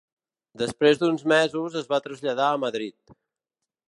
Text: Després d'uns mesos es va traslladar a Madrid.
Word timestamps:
Després 0.61 1.01
d'uns 1.01 1.25
mesos 1.33 1.77
es 1.81 1.91
va 1.91 1.99
traslladar 2.07 2.47
a 2.49 2.57
Madrid. 2.65 3.15